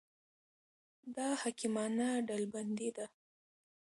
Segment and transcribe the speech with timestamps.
[1.15, 3.05] دا حکیمانه ډلبندي ده.